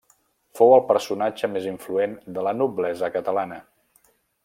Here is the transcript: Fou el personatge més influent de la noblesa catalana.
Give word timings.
Fou 0.59 0.71
el 0.77 0.81
personatge 0.91 1.51
més 1.57 1.69
influent 1.73 2.17
de 2.39 2.47
la 2.49 2.57
noblesa 2.65 3.15
catalana. 3.19 3.65